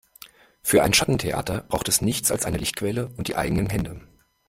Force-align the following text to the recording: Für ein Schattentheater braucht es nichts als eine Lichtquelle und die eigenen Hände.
Für 0.63 0.81
ein 0.81 0.95
Schattentheater 0.95 1.61
braucht 1.61 1.87
es 1.87 2.01
nichts 2.01 2.31
als 2.31 2.45
eine 2.45 2.57
Lichtquelle 2.57 3.09
und 3.17 3.27
die 3.27 3.35
eigenen 3.35 3.69
Hände. 3.69 4.01